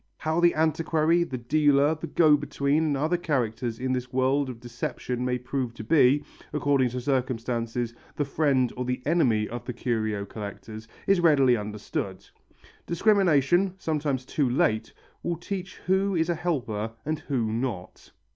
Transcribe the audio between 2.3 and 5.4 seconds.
between and other characters in this world of deception may